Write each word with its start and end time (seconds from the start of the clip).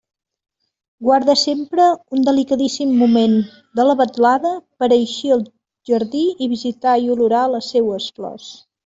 Guarde 1.07 1.33
sempre 1.41 1.83
un 2.17 2.23
delicadíssim 2.29 2.95
moment 3.01 3.35
de 3.81 3.85
la 3.89 3.95
vetlada 3.99 4.55
per 4.81 4.89
a 4.89 4.93
eixir 4.99 5.37
al 5.37 5.45
jardí 5.91 6.23
i 6.47 6.49
visitar 6.59 6.97
i 7.05 7.13
olorar 7.19 7.43
les 7.57 7.71
seues 7.77 8.09
flors. 8.17 8.49